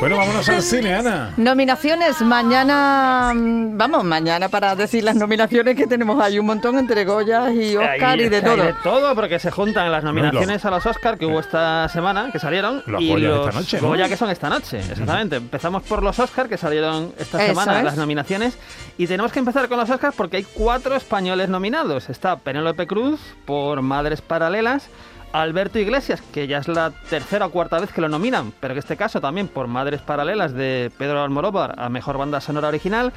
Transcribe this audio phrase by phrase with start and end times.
[0.00, 1.32] Bueno, vámonos al cine, Ana.
[1.36, 7.04] Nominaciones, mañana, mm, vamos, mañana para decir las nominaciones que tenemos ahí un montón entre
[7.04, 8.56] Goya y Oscar Ahí y de todo.
[8.56, 12.38] de todo, porque se juntan las nominaciones a los Oscar que hubo esta semana, que
[12.38, 13.88] salieron, Los y Goya los esta noche, ¿no?
[13.88, 15.36] Goya que son esta noche, exactamente.
[15.36, 17.84] Empezamos por los Oscar que salieron esta Eso semana, es.
[17.84, 18.58] las nominaciones,
[18.98, 22.10] y tenemos que empezar con los Oscar porque hay cuatro españoles nominados.
[22.10, 24.88] Está Penélope Cruz por Madres Paralelas,
[25.34, 28.78] Alberto Iglesias, que ya es la tercera o cuarta vez que lo nominan, pero en
[28.78, 33.12] este caso también por Madres Paralelas de Pedro Almodóvar a Mejor Banda Sonora Original.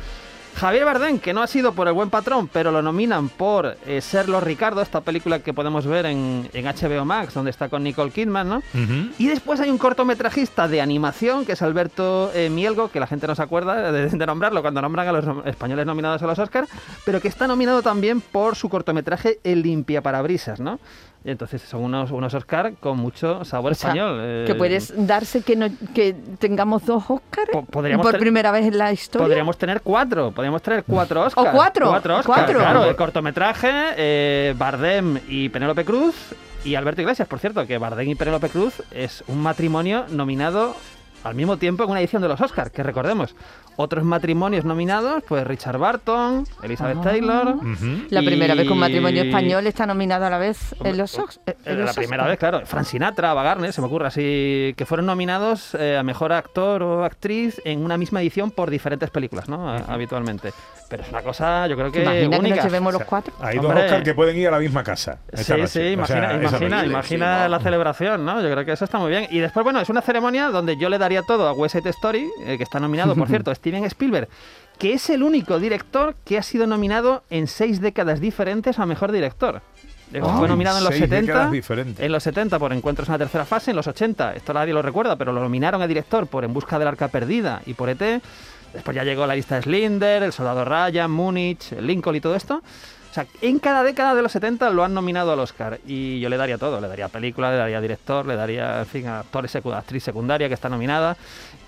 [0.55, 4.01] Javier Bardem, que no ha sido por El Buen Patrón, pero lo nominan por eh,
[4.01, 8.09] Serlo Ricardo, esta película que podemos ver en, en HBO Max, donde está con Nicole
[8.09, 8.63] Kidman, ¿no?
[9.19, 13.27] Y después hay un cortometrajista de animación, que es Alberto eh, Mielgo, que la gente
[13.27, 16.67] no se acuerda de, de nombrarlo cuando nombran a los españoles nominados a los Oscar,
[17.05, 20.79] pero que está nominado también por su cortometraje El Limpia Parabrisas, ¿no?
[21.29, 24.17] Entonces son unos, unos Oscar con mucho sabor O sea, español.
[24.21, 28.65] eh, que puedes darse que, no, que tengamos dos Oscars Po- podríamos por primera vez
[28.65, 29.27] en la historia.
[29.27, 31.49] Podríamos tener cuatro, podríamos tener cuatro Oscars.
[31.53, 32.59] cuatro, Cuatro Oscars, cuatro.
[32.59, 32.85] claro.
[32.85, 36.15] El cortometraje, eh, Bardem y Penélope Cruz
[36.63, 40.75] y Alberto Iglesias, por cierto, que Bardem y Penélope Cruz es un matrimonio nominado
[41.27, 43.35] al mismo tiempo en una edición de los Oscars, que recordemos.
[43.75, 47.03] Otros matrimonios nominados, pues Richard Barton, Elizabeth Ah.
[47.03, 47.55] Taylor.
[48.09, 51.21] La primera vez que un matrimonio español está nominado a la vez en los, Eh,
[51.75, 52.61] los La primera vez, claro.
[52.65, 56.81] Frank Sinatra, Ava Gardner, se me ocurre así, que fueron nominados eh, a mejor actor
[56.81, 59.69] o actriz en una misma edición por diferentes películas, ¿no?
[59.69, 60.53] A- Habitualmente.
[60.89, 62.55] Pero es una cosa, yo creo ¿Te que imaginas que única.
[62.55, 63.33] nos llevemos O los sea, cuatro?
[63.41, 63.83] Hay dos Hombre.
[63.85, 65.17] Oscar que pueden ir a la misma casa.
[65.33, 65.67] Sí, noche.
[65.67, 68.41] sí, O sea, imagina, imagina, imagina la celebración, ¿no?
[68.41, 69.27] Yo creo que eso está muy bien.
[69.29, 72.29] Y después, bueno, es una ceremonia donde yo le daría todo a West Side Story,
[72.45, 74.27] eh, que está nominado, por cierto, Steven Spielberg,
[74.77, 79.11] que es el único director que ha sido nominado en seis décadas diferentes a Mejor
[79.11, 79.61] Director.
[80.21, 81.99] Ah, Fue nominado en los seis 70, décadas diferentes.
[82.05, 84.81] en los 70 por Encuentros en la tercera fase, en los 80, esto nadie lo
[84.81, 88.21] recuerda, pero lo nominaron a director por En busca del arca perdida y por ET.
[88.73, 92.61] Después ya llegó la lista de Slinder, El soldado Ryan, Múnich, Lincoln y todo esto.
[93.17, 96.37] Sea, en cada década de los 70 lo han nominado al Oscar y yo le
[96.37, 99.73] daría todo, le daría película, le daría director, le daría, en fin, a actores secu-
[99.75, 101.17] actriz secundaria que está nominada.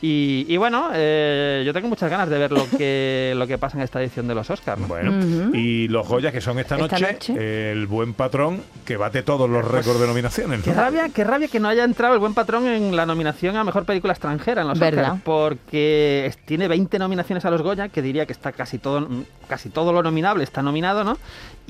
[0.02, 3.78] Y, y bueno, eh, yo tengo muchas ganas de ver lo que, lo que pasa
[3.78, 4.80] en esta edición de los Oscars.
[4.80, 4.88] ¿no?
[4.88, 5.12] Bueno,
[5.54, 7.72] y los Goya que son esta Esta noche, noche.
[7.72, 10.62] el buen patrón que bate todos los récords de nominaciones.
[10.62, 10.78] Qué ¿no?
[10.82, 13.86] rabia, qué rabia que no haya entrado el buen patrón en la nominación a mejor
[13.86, 15.04] película extranjera en los ¿Verdad?
[15.04, 19.06] Oscars, porque tiene 20 nominaciones a los Goya, que diría que está casi todo,
[19.50, 21.18] casi todo lo nominable está nominado, ¿no?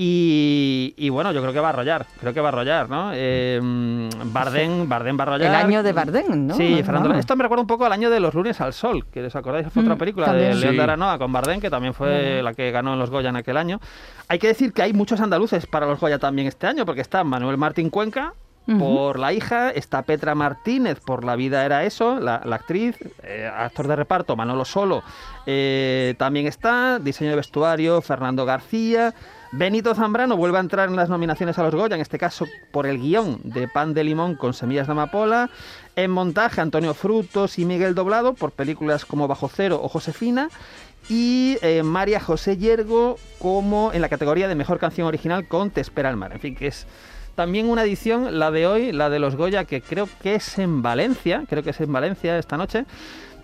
[0.02, 3.12] Y, y bueno, yo creo que va a arrollar, creo que va a arrollar, ¿no?
[3.14, 3.60] Eh,
[4.28, 5.50] Bardem, Bardem va a arrollar.
[5.50, 6.56] El año de Bardem, ¿no?
[6.56, 7.10] Sí, Fernando.
[7.10, 7.20] Vamos.
[7.20, 9.68] Esto me recuerda un poco al año de los lunes al sol, que os acordáis,
[9.74, 10.52] fue otra Mm, película también.
[10.52, 10.78] de León Sí.
[10.78, 13.58] de Aranoa con Bardem, que también fue la que ganó en los Goya en aquel
[13.58, 13.82] año.
[14.30, 17.26] Hay que decir que hay muchos andaluces para los Goya también este año, porque está
[17.26, 18.34] Manuel Martín Cuenca,
[18.78, 23.50] Por la hija, está Petra Martínez por La vida era eso, la, la actriz, eh,
[23.52, 25.04] actor de reparto Manolo Solo.
[25.46, 29.14] Eh, también está, diseño de vestuario Fernando García,
[29.52, 32.86] Benito Zambrano vuelve a entrar en las nominaciones a los Goya, en este caso por
[32.86, 35.50] el guion de Pan de Limón con Semillas de Amapola,
[35.96, 40.50] en montaje Antonio Frutos y Miguel Doblado por películas como Bajo Cero o Josefina,
[41.10, 45.82] y eh, María José Yergo como en la categoría de mejor canción original con Te
[45.82, 46.32] espera el mar.
[46.34, 46.86] En fin, que es
[47.40, 50.82] también una edición, la de hoy, la de los Goya, que creo que es en
[50.82, 52.84] Valencia, creo que es en Valencia esta noche.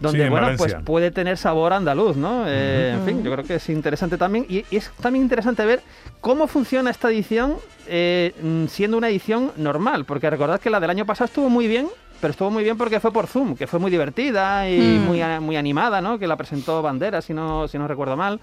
[0.02, 0.68] Donde, Sí, en bueno, Valencia.
[0.76, 2.44] pues puede tener sabor andaluz, ¿no?
[2.46, 4.46] Eh, En fin, yo creo que es interesante también.
[4.50, 5.80] Y, y es también interesante ver
[6.20, 7.56] cómo funciona esta edición
[7.88, 10.04] eh, mm, siendo una edición normal.
[10.04, 11.88] Porque recordad que la del año pasado estuvo muy bien,
[12.20, 15.06] pero estuvo muy bien porque fue por Zoom, que fue muy divertida y Mm.
[15.06, 16.20] muy, muy animada, ¿no?
[16.20, 18.42] Que la presentó Bandera, si no, si no recuerdo mal.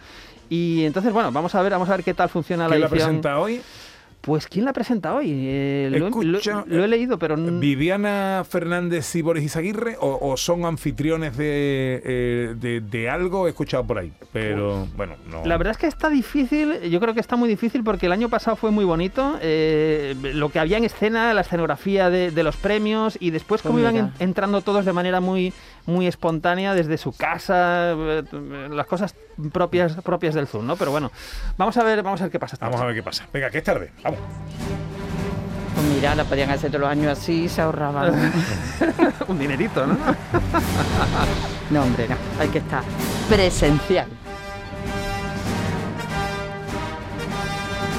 [0.48, 2.86] Y entonces, bueno, vamos a ver, vamos a ver qué tal funciona la ¿Quién la
[2.86, 3.06] edición.
[3.20, 3.60] presenta hoy?
[4.22, 5.26] Pues ¿quién la presenta hoy?
[5.30, 10.16] Eh, lo, he- Escucha, lo- lo he leído, pero ¿Viviana Fernández y Boris Izaguirre o,
[10.30, 13.46] o son anfitriones de, eh, de, de algo?
[13.48, 15.44] He escuchado por ahí, pero bueno, no.
[15.44, 18.28] la verdad es que está difícil, yo creo que está muy difícil porque el año
[18.28, 22.56] pasado fue muy bonito, eh, lo que había en escena, la escenografía de, de los
[22.56, 24.10] premios y después Pues cómo iban mira.
[24.20, 25.52] entrando todos de manera muy
[25.84, 28.22] muy espontánea desde su casa, eh,
[28.70, 29.16] las cosas
[29.52, 30.76] propias propias del Zoom, ¿no?
[30.76, 31.10] Pero bueno,
[31.56, 32.56] vamos a ver, vamos a ver qué pasa.
[32.56, 33.26] esta Vamos a ver qué pasa.
[33.32, 33.92] Venga, que es tarde.
[34.02, 34.20] Vamos.
[35.74, 38.32] Pues mira, la podían hacer todos los años así y se ahorraban.
[39.28, 39.96] Un dinerito, ¿no?
[41.70, 42.16] no, hombre, no.
[42.38, 42.82] Hay que estar
[43.28, 44.08] presencial.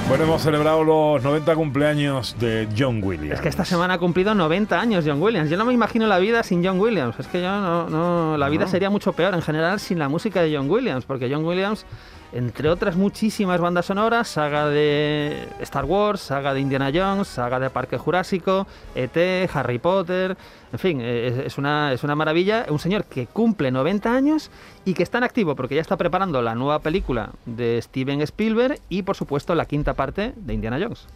[0.09, 3.35] Bueno, hemos celebrado los 90 cumpleaños de John Williams.
[3.35, 5.49] Es que esta semana ha cumplido 90 años John Williams.
[5.49, 7.17] Yo no me imagino la vida sin John Williams.
[7.19, 10.41] Es que yo no, no la vida sería mucho peor en general sin la música
[10.41, 11.85] de John Williams, porque John Williams,
[12.33, 17.69] entre otras muchísimas bandas sonoras, saga de Star Wars, saga de Indiana Jones, saga de
[17.69, 20.35] Parque Jurásico, ET, Harry Potter,
[20.73, 22.65] en fin, eh, es, es una, es una maravilla.
[22.69, 24.49] Un señor que cumple 90 años
[24.85, 28.79] y que está en activo porque ya está preparando la nueva película de Steven Spielberg
[28.89, 31.07] y, por supuesto, la quinta parte de Indiana Jones.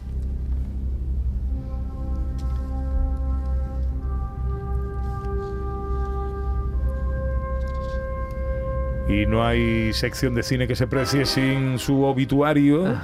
[9.08, 12.94] Y no hay sección de cine que se precie sin su obituario.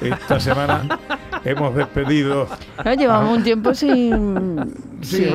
[0.00, 0.98] Esta semana
[1.44, 2.48] hemos despedido.
[2.78, 4.82] Ah, llevamos un tiempo sin.
[5.02, 5.26] Sí,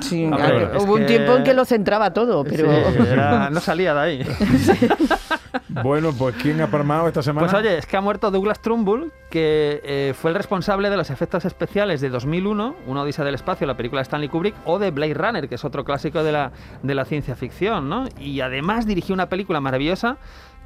[0.00, 2.70] sin, ah, hubo un tiempo en que lo centraba todo, pero.
[2.70, 4.22] Sí, era- no salía de ahí.
[5.82, 7.46] Bueno, pues ¿quién ha palmado esta semana?
[7.46, 11.10] Pues oye, es que ha muerto Douglas Trumbull, que eh, fue el responsable de los
[11.10, 14.90] efectos especiales de 2001, Una odisea del espacio, la película de Stanley Kubrick, o de
[14.90, 16.52] Blade Runner, que es otro clásico de la,
[16.82, 18.06] de la ciencia ficción, ¿no?
[18.18, 20.18] Y además dirigió una película maravillosa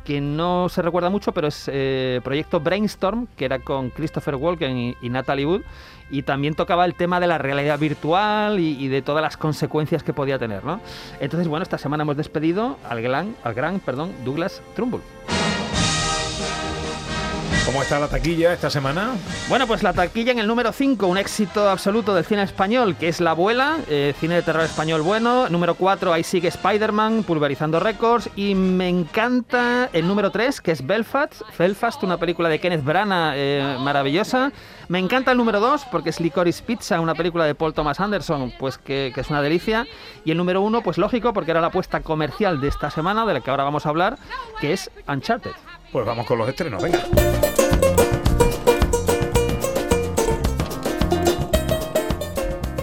[0.04, 4.96] que no se recuerda mucho, pero es eh, Proyecto Brainstorm, que era con Christopher Walken
[5.00, 5.62] y, Natalie Wood,
[6.10, 10.02] y también tocaba el tema de la realidad virtual y, y de todas las consecuencias
[10.02, 10.80] que podía tener, ¿no?
[11.20, 15.02] Entonces, bueno, esta semana hemos despedido al gran, al gran perdón, Douglas Trumbull.
[17.64, 19.14] ¿Cómo está la taquilla esta semana?
[19.48, 23.06] Bueno, pues la taquilla en el número 5, un éxito absoluto del cine español, que
[23.06, 25.48] es La Abuela, eh, cine de terror español bueno.
[25.48, 28.28] Número 4, ahí sigue Spider-Man, pulverizando récords.
[28.34, 33.34] Y me encanta el número 3, que es Belfast, Belfast, una película de Kenneth Branagh
[33.36, 34.50] eh, maravillosa.
[34.88, 38.52] Me encanta el número 2, porque es Licorice Pizza, una película de Paul Thomas Anderson,
[38.58, 39.86] pues que, que es una delicia.
[40.24, 43.34] Y el número 1, pues lógico, porque era la apuesta comercial de esta semana, de
[43.34, 44.18] la que ahora vamos a hablar,
[44.60, 45.52] que es Uncharted.
[45.92, 47.00] Pues vamos con los estrenos, venga.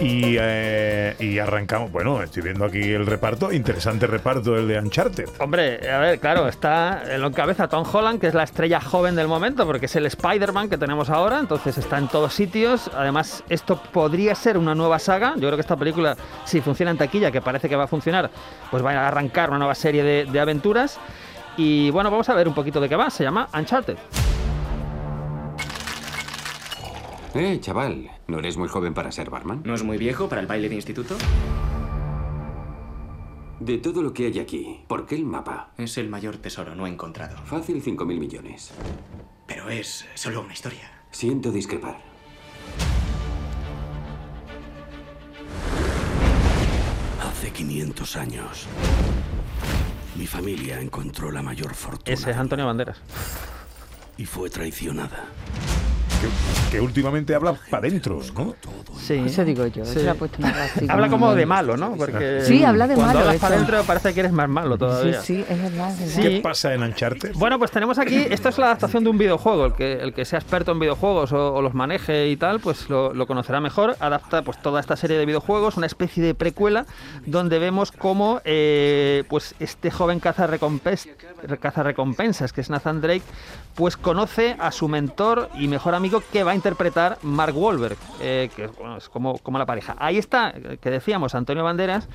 [0.00, 1.92] Y, eh, y arrancamos.
[1.92, 3.52] Bueno, estoy viendo aquí el reparto.
[3.52, 5.28] Interesante reparto el de Uncharted.
[5.38, 9.14] Hombre, a ver, claro, está en la cabeza Tom Holland, que es la estrella joven
[9.14, 12.90] del momento, porque es el Spider-Man que tenemos ahora, entonces está en todos sitios.
[12.94, 15.34] Además, esto podría ser una nueva saga.
[15.34, 18.30] Yo creo que esta película, si funciona en taquilla, que parece que va a funcionar,
[18.70, 20.98] pues va a arrancar una nueva serie de, de aventuras.
[21.58, 23.10] Y bueno, vamos a ver un poquito de qué va.
[23.10, 23.98] Se llama Uncharted.
[27.34, 29.62] Eh, chaval, ¿no eres muy joven para ser barman?
[29.64, 31.16] ¿No es muy viejo para el baile de instituto?
[33.60, 35.70] De todo lo que hay aquí, ¿por qué el mapa?
[35.76, 37.36] Es el mayor tesoro no encontrado.
[37.44, 38.72] Fácil 5.000 millones.
[39.46, 40.90] Pero es solo una historia.
[41.10, 41.98] Siento discrepar.
[47.22, 48.66] Hace 500 años,
[50.16, 53.00] mi familia encontró la mayor fortuna Ese es Antonio Banderas.
[54.16, 55.26] y fue traicionada.
[56.20, 58.54] Que, que últimamente habla para adentro, ¿no?
[58.98, 59.14] Sí.
[59.26, 60.00] Eso digo yo, Sí.
[60.18, 60.38] puesto
[60.88, 61.96] Habla como de malo, ¿no?
[61.96, 64.78] Porque Sí, habla de cuando malo, hablas para adentro parece que eres más malo Sí,
[64.78, 65.20] todavía.
[65.22, 66.14] sí, es verdad, es verdad.
[66.14, 66.20] Sí.
[66.22, 67.32] ¿Qué pasa en Uncharted?
[67.34, 70.24] Bueno, pues tenemos aquí, esto es la adaptación de un videojuego, el que, el que
[70.26, 73.96] sea experto en videojuegos o, o los maneje y tal, pues lo, lo conocerá mejor.
[74.00, 76.84] Adapta pues toda esta serie de videojuegos, una especie de precuela,
[77.24, 83.22] donde vemos cómo eh, pues este joven caza, recompensas, que es Nathan Drake,
[83.74, 88.50] pues conoce a su mentor y mejor amigo que va a interpretar Mark Wahlberg, eh,
[88.56, 89.94] que bueno, es como, como la pareja.
[89.98, 92.08] Ahí está, que decíamos, Antonio Banderas,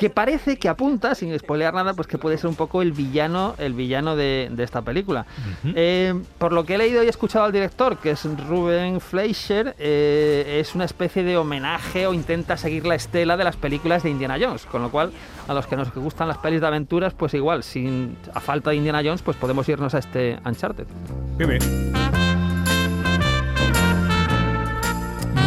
[0.00, 3.54] que parece que apunta, sin spoilear nada, pues que puede ser un poco el villano,
[3.58, 5.26] el villano de, de esta película.
[5.74, 9.76] Eh, por lo que he leído y he escuchado al director, que es Ruben Fleischer,
[9.78, 14.08] eh, es una especie de homenaje o intenta seguir la estela de las películas de
[14.08, 15.12] Indiana Jones, con lo cual
[15.46, 18.76] a los que nos gustan las pelis de aventuras, pues igual, sin a falta de
[18.76, 20.86] Indiana Jones, pues podemos irnos a este Uncharted.
[21.36, 21.99] Bien, bien.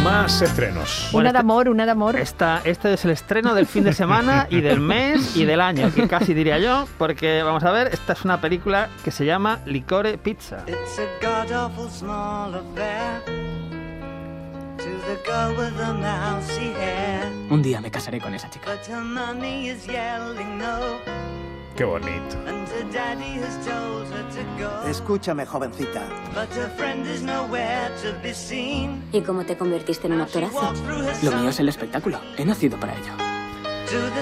[0.04, 1.08] Más estrenos.
[1.12, 2.16] Bueno, una de este- amor, una de amor.
[2.16, 5.90] Esta, este es el estreno del fin de semana y del mes y del año,
[5.94, 9.60] que casi diría yo, porque vamos a ver, esta es una película que se llama
[9.64, 10.58] Licore Pizza.
[10.66, 13.22] It's a god awful small affair
[14.76, 17.32] to the girl with the mousy hair.
[17.50, 18.70] Un día me casaré con esa chica.
[18.70, 20.98] But her mommy is yelling no,
[21.76, 22.36] Qué bonito.
[24.88, 26.02] Escúchame, jovencita.
[29.12, 30.72] ¿Y cómo te convertiste en un actorazo?
[31.22, 32.20] Lo mío es el espectáculo.
[32.36, 33.12] He nacido para ello.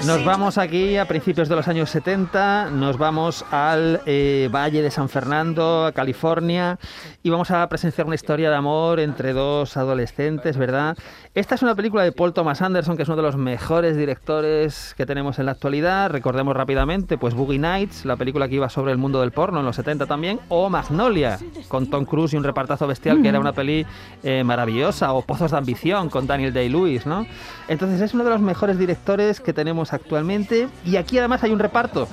[0.05, 4.91] Nos vamos aquí a principios de los años 70, nos vamos al eh, Valle de
[4.91, 6.77] San Fernando, a California,
[7.23, 10.97] y vamos a presenciar una historia de amor entre dos adolescentes, ¿verdad?
[11.35, 14.93] Esta es una película de Paul Thomas Anderson, que es uno de los mejores directores
[14.95, 16.11] que tenemos en la actualidad.
[16.11, 19.65] Recordemos rápidamente, pues Boogie Nights, la película que iba sobre el mundo del porno en
[19.65, 23.51] los 70 también, o Magnolia, con Tom Cruise y un repartazo bestial, que era una
[23.51, 23.83] peli
[24.21, 27.25] eh, maravillosa, o Pozos de Ambición, con Daniel Day-Lewis, ¿no?
[27.67, 31.57] Entonces es uno de los mejores directores que tenemos actualmente, y aquí además hay un
[31.57, 32.07] reparto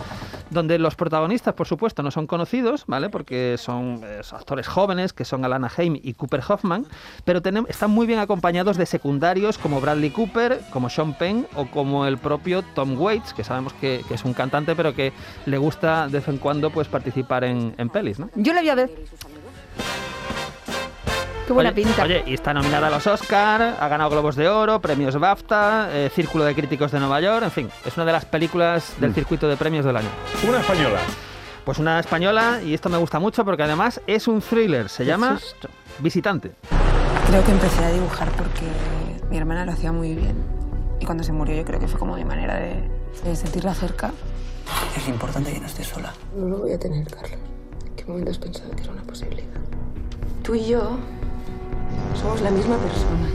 [0.51, 3.09] donde los protagonistas, por supuesto, no son conocidos, ¿vale?
[3.09, 6.87] Porque son eh, actores jóvenes, que son Alana Haim y Cooper Hoffman,
[7.25, 12.07] pero están muy bien acompañados de secundarios como Bradley Cooper, como Sean Penn o como
[12.07, 15.13] el propio Tom Waits, que sabemos que, es un cantante, pero que
[15.47, 18.29] le gusta de vez en cuando pues participar en, pelis, ¿no?
[18.35, 18.91] Yo la voy a ver.
[21.51, 22.05] Qué buena oye, pinta.
[22.05, 26.09] Oye, y está nominada a los Oscar, ha ganado Globos de Oro, premios BAFTA, eh,
[26.15, 29.49] Círculo de Críticos de Nueva York, en fin, es una de las películas del circuito
[29.49, 30.07] de premios del año.
[30.49, 31.01] Una española.
[31.65, 35.41] Pues una española, y esto me gusta mucho porque además es un thriller, se llama
[35.99, 36.53] Visitante.
[37.27, 38.63] Creo que empecé a dibujar porque
[39.29, 40.37] mi hermana lo hacía muy bien.
[41.01, 42.89] Y cuando se murió yo creo que fue como mi manera de,
[43.25, 44.13] de sentirla cerca.
[44.97, 46.13] Es importante que no estés sola.
[46.33, 47.41] No lo voy a tener, Carlos.
[47.89, 49.49] ¿En qué momento has pensado que era una posibilidad?
[50.45, 50.97] Tú y yo
[52.15, 53.29] somos la misma persona.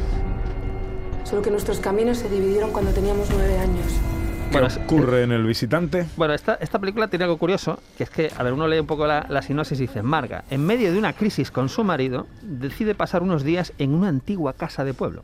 [1.24, 3.86] Solo que nuestros caminos se dividieron cuando teníamos nueve años.
[4.52, 6.06] ¿Qué Bueno, ocurre en el visitante?
[6.16, 8.86] Bueno, esta, esta película tiene algo curioso, que es que, a ver, uno lee un
[8.86, 12.28] poco la, la sinopsis y dice, Marga, en medio de una crisis con su marido,
[12.42, 15.24] decide pasar unos días en una antigua casa de pueblo.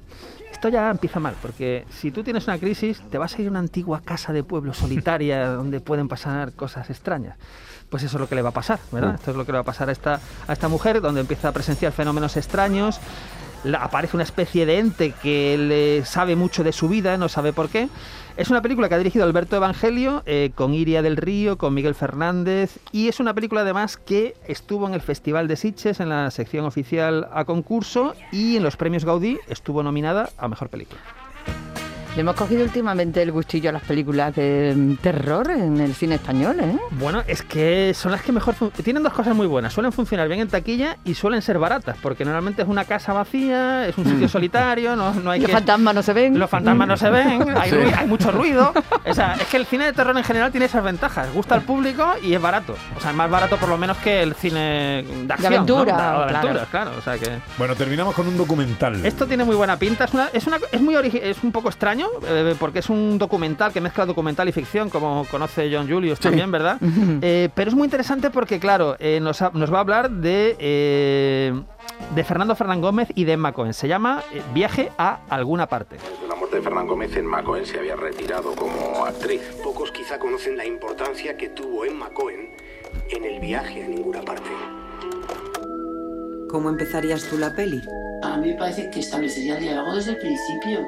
[0.52, 3.52] Esto ya empieza mal, porque si tú tienes una crisis, te vas a ir a
[3.52, 7.38] una antigua casa de pueblo solitaria donde pueden pasar cosas extrañas.
[7.92, 9.16] Pues eso es lo que le va a pasar, ¿verdad?
[9.16, 11.50] Esto es lo que le va a pasar a esta, a esta mujer, donde empieza
[11.50, 13.00] a presenciar fenómenos extraños,
[13.66, 17.52] la- aparece una especie de ente que le sabe mucho de su vida, no sabe
[17.54, 17.90] por qué.
[18.38, 21.94] Es una película que ha dirigido Alberto Evangelio, eh, con Iria del Río, con Miguel
[21.94, 26.32] Fernández, y es una película además que estuvo en el Festival de Sitges, en la
[26.32, 31.02] sección oficial a concurso, y en los premios Gaudí estuvo nominada a Mejor Película.
[32.14, 36.16] Le hemos cogido últimamente el gustillo a las películas de mm, terror en el cine
[36.16, 36.76] español, ¿eh?
[36.92, 38.54] Bueno, es que son las que mejor...
[38.84, 39.72] Tienen dos cosas muy buenas.
[39.72, 43.88] Suelen funcionar bien en taquilla y suelen ser baratas, porque normalmente es una casa vacía,
[43.88, 45.54] es un sitio solitario, no, no hay Los que...
[45.54, 46.38] fantasmas no se ven.
[46.38, 47.78] Los fantasmas no se ven, hay, Sí.
[47.78, 48.74] rui- hay mucho ruido.
[49.06, 51.32] O sea, es que el cine de terror en general tiene esas ventajas.
[51.34, 52.76] Gusta al público y es barato.
[52.98, 55.66] O sea, es más barato por lo menos que el cine de acción.
[55.66, 56.24] claro.
[56.24, 56.92] aventuras, claro.
[56.98, 57.30] O sea que...
[57.58, 59.06] Bueno, terminamos con un documental.
[59.06, 61.70] Esto tiene muy buena pinta, es, una, es, una- es muy origi- es un poco
[61.70, 66.20] extraño, eh, porque es un documental que mezcla documental y ficción, como conoce John Julius
[66.20, 66.78] también, ¿verdad?
[67.24, 70.56] Eh, pero es muy interesante porque, claro, eh, nos, ha- nos va a hablar de,
[70.60, 71.54] eh,
[72.16, 73.74] de Fernando Fernán Gómez y de Emma Cohen.
[73.74, 75.98] Se llama eh, Viaje a alguna parte.
[75.98, 79.42] Desde la muerte de Fernán Gómez, Emma Cohen se había retirado como actriz.
[79.64, 82.50] Pocos quizá conocen la importancia que tuvo Emma Cohen
[83.10, 84.50] en el viaje a ninguna parte.
[86.50, 87.82] ¿Cómo empezarías tú la peli?
[88.24, 90.86] A mí me parece que establecería el diálogo desde el principio.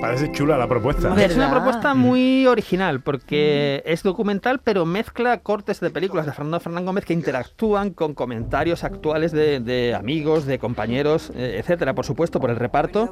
[0.00, 1.14] Parece chula la propuesta.
[1.22, 6.60] Es una propuesta muy original porque es documental, pero mezcla cortes de películas de Fernando
[6.60, 11.94] Fernán Gómez que interactúan con comentarios actuales de, de amigos, de compañeros, eh, etcétera.
[11.94, 13.10] Por supuesto, por el reparto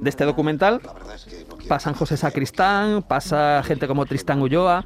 [0.00, 0.80] de este documental
[1.68, 4.84] pasan José Sacristán, pasa gente como Tristán Ulloa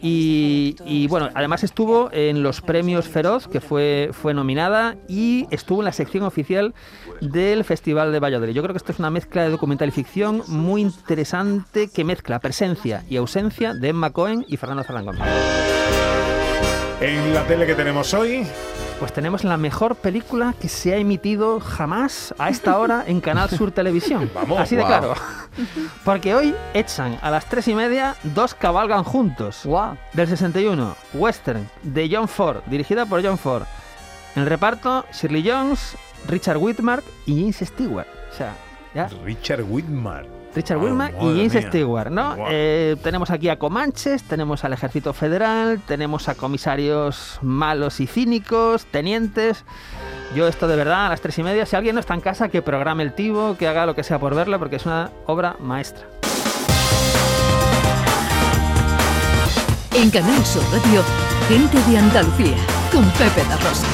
[0.00, 5.86] y, bueno, además estuvo en los premios Feroz, que fue, fue nominada, y estuvo en
[5.86, 6.74] la sección oficial
[7.20, 8.52] del Festival de Valladolid.
[8.52, 12.38] Yo creo que esto es una mezcla de documental y ficción muy interesante que mezcla
[12.38, 15.22] presencia y ausencia de Emma Cohen y Fernando Fernán Gómez.
[17.00, 18.44] En la tele que tenemos hoy,
[18.98, 23.48] Pues tenemos la mejor película que se ha emitido jamás a esta hora en Canal
[23.48, 24.28] Sur Televisión.
[24.34, 24.58] Vamos.
[24.58, 25.14] Así de claro.
[26.04, 29.62] Porque hoy echan a las tres y media dos cabalgan juntos.
[30.14, 33.62] Del 61, Western, de John Ford, dirigida por John Ford.
[34.34, 38.08] En el reparto, Shirley Jones, Richard Whitmark y James Stewart.
[38.32, 38.54] O sea,
[38.94, 40.37] ya Richard Whitmar.
[40.54, 41.68] Richard Ah, Wilmer y James mía.
[41.68, 42.36] Stewart, ¿no?
[42.48, 48.86] Eh, tenemos aquí a Comanches, tenemos al Ejército Federal, tenemos a comisarios malos y cínicos,
[48.86, 49.64] tenientes.
[50.34, 52.48] Yo esto de verdad a las tres y media, si alguien no está en casa,
[52.48, 55.56] que programe el tivo, que haga lo que sea por verla, porque es una obra
[55.60, 56.06] maestra.
[59.94, 61.02] En Canal Sur Radio,
[61.48, 62.56] gente de Andalucía,
[62.92, 63.86] con Pepe da Rosa.